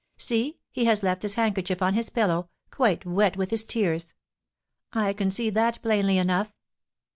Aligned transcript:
See, 0.17 0.57
he 0.71 0.85
has 0.85 1.03
left 1.03 1.21
his 1.21 1.35
handkerchief 1.35 1.79
on 1.83 1.93
his 1.93 2.09
pillow, 2.09 2.49
quite 2.71 3.05
wet 3.05 3.37
with 3.37 3.51
his 3.51 3.63
tears! 3.65 4.15
I 4.93 5.13
can 5.13 5.29
see 5.29 5.51
that 5.51 5.79
plainly 5.83 6.17
enough." 6.17 6.51